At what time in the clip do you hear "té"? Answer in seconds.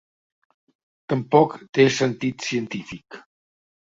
1.79-1.85